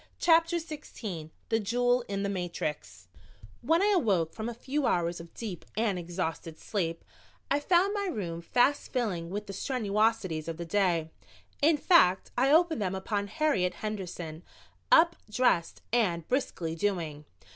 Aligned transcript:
CHAPTER 0.17 0.55
XVI 0.55 1.29
THE 1.49 1.59
JEWEL 1.59 2.01
IN 2.07 2.23
THE 2.23 2.29
MATRIX 2.29 3.07
When 3.61 3.83
I 3.83 3.93
awoke 3.95 4.33
from 4.33 4.49
a 4.49 4.53
few 4.55 4.87
hours 4.87 5.19
of 5.19 5.31
deep 5.35 5.63
and 5.77 5.99
exhausted 5.99 6.57
sleep 6.57 7.05
I 7.51 7.59
found 7.59 7.93
my 7.93 8.07
room 8.07 8.41
fast 8.41 8.91
filling 8.91 9.29
with 9.29 9.45
the 9.45 9.53
strenuosities 9.53 10.47
of 10.47 10.57
the 10.57 10.65
day. 10.65 11.11
In 11.61 11.77
fact, 11.77 12.31
I 12.35 12.51
opened 12.51 12.81
them 12.81 12.95
upon 12.95 13.27
Harriet 13.27 13.75
Henderson, 13.75 14.41
up, 14.91 15.17
dressed 15.29 15.83
and 15.93 16.27
briskly 16.27 16.73
doing. 16.73 17.25